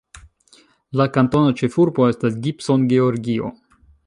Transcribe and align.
La 1.01 1.07
kantona 1.19 1.53
ĉefurbo 1.61 2.09
estas 2.15 2.41
Gibson, 2.47 2.89
Georgio. 2.95 3.53